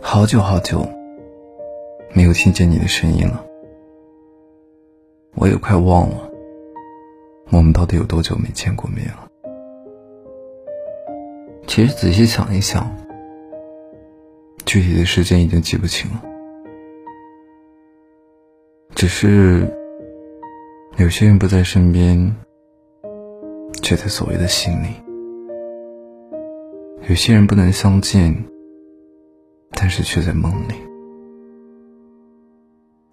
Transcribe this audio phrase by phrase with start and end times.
[0.00, 0.88] 好久好久
[2.14, 3.44] 没有听见你的声音了，
[5.34, 6.30] 我也快忘了
[7.50, 9.28] 我们到底有多久没见过面了。
[11.66, 12.90] 其实仔细想一想，
[14.64, 16.22] 具体的时间已经记不清了，
[18.94, 19.68] 只是
[20.96, 22.34] 有些人不在身边，
[23.82, 24.88] 却在所谓的心里；
[27.08, 28.34] 有些人不能相见。
[29.80, 30.74] 但是却在梦里，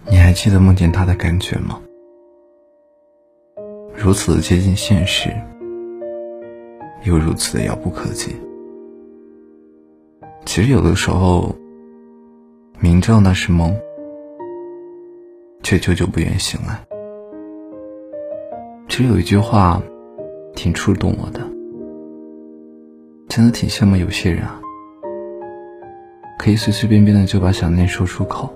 [0.10, 1.80] 你还记得梦见他的感觉吗？
[3.96, 5.30] 如此的接近现实，
[7.04, 8.36] 又如此的遥不可及。
[10.44, 11.56] 其实有的时候，
[12.80, 13.80] 明知道那是梦，
[15.62, 16.84] 却久久不愿醒来。
[18.90, 19.80] 其实有一句话，
[20.56, 21.42] 挺触动我的，
[23.30, 24.60] 真的挺羡慕有些人啊。
[26.46, 28.48] 可以随随便便的就把想念说出口，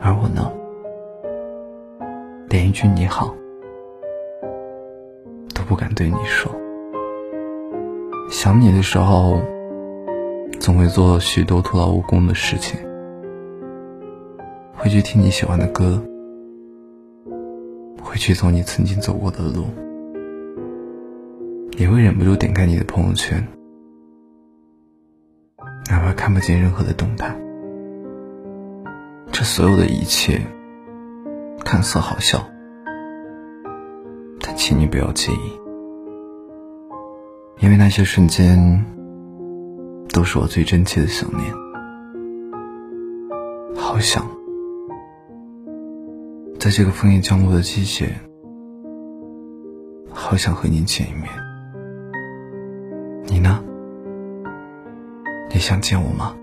[0.00, 0.52] 而我呢，
[2.48, 3.32] 连一句你好
[5.54, 6.50] 都不敢对你说。
[8.28, 9.38] 想你的时候，
[10.58, 12.76] 总会做许多徒劳无功的事情，
[14.74, 16.02] 会去听你喜欢的歌，
[18.02, 19.66] 会去走你曾经走过的路，
[21.78, 23.46] 也会忍不住点开你的朋友圈。
[25.88, 27.34] 哪怕看不见任何的动态，
[29.32, 30.40] 这所有的一切
[31.64, 32.44] 看似好笑，
[34.40, 35.52] 但请你不要介意，
[37.60, 38.84] 因为那些瞬间
[40.12, 41.52] 都是我最真切的想念。
[43.76, 44.26] 好想
[46.58, 48.12] 在这个枫叶降落的季节，
[50.10, 51.28] 好想和你见一面。
[53.26, 53.62] 你呢？
[55.56, 56.36] 你想见我吗？